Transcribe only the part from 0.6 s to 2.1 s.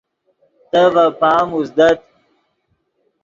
تے ڤے پام اوزدت